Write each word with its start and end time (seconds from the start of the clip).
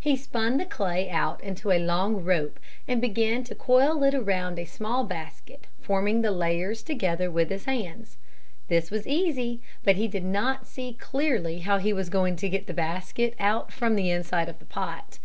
He 0.00 0.16
spun 0.16 0.56
the 0.56 0.64
clay 0.64 1.10
out 1.10 1.42
into 1.42 1.70
a 1.70 1.78
long 1.78 2.24
rope 2.24 2.58
and 2.88 3.02
began 3.02 3.44
to 3.44 3.54
coil 3.54 4.02
it 4.02 4.14
around 4.14 4.58
a 4.58 4.64
small 4.64 5.04
basket 5.04 5.66
forming 5.78 6.22
the 6.22 6.30
layers 6.30 6.82
together 6.82 7.30
with 7.30 7.50
his 7.50 7.66
hands. 7.66 8.16
This 8.68 8.90
was 8.90 9.06
easy, 9.06 9.60
but 9.84 9.96
he 9.96 10.08
did 10.08 10.24
not 10.24 10.66
see 10.66 10.94
clearly 10.94 11.58
how 11.58 11.76
he 11.76 11.92
was 11.92 12.08
going 12.08 12.36
to 12.36 12.48
get 12.48 12.66
the 12.66 12.72
basket 12.72 13.34
out 13.38 13.70
from 13.70 13.94
the 13.94 14.08
inside 14.10 14.48
of 14.48 14.58
the 14.58 14.64
pot. 14.64 15.18